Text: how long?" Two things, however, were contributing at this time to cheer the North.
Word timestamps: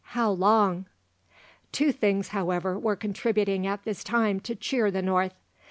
how 0.17 0.31
long?" 0.31 0.87
Two 1.71 1.91
things, 1.91 2.29
however, 2.29 2.75
were 2.79 2.95
contributing 2.95 3.67
at 3.67 3.83
this 3.83 4.03
time 4.03 4.39
to 4.39 4.55
cheer 4.55 4.89
the 4.89 4.99
North. 5.03 5.35